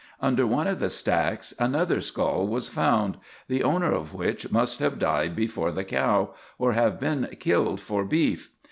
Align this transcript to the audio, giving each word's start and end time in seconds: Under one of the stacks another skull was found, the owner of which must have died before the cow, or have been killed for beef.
Under 0.19 0.47
one 0.47 0.65
of 0.65 0.79
the 0.79 0.89
stacks 0.89 1.53
another 1.59 2.01
skull 2.01 2.47
was 2.47 2.67
found, 2.67 3.17
the 3.47 3.61
owner 3.63 3.91
of 3.91 4.15
which 4.15 4.51
must 4.51 4.79
have 4.79 4.97
died 4.97 5.35
before 5.35 5.71
the 5.71 5.83
cow, 5.83 6.33
or 6.57 6.71
have 6.73 6.99
been 6.99 7.27
killed 7.39 7.79
for 7.79 8.03
beef. 8.03 8.49